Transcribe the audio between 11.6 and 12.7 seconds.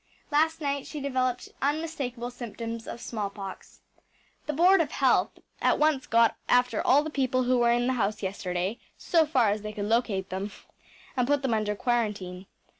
quarantine.